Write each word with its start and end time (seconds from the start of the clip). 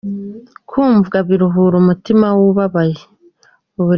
kumvwa 0.69 1.17
biruhura 1.27 1.75
umutima 1.81 2.27
wubabaye 2.39 3.01